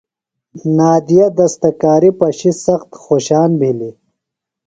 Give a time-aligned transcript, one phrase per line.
[0.75, 3.95] نادیہ دستکاری پشی سخت خوشان بِھلیۡ۔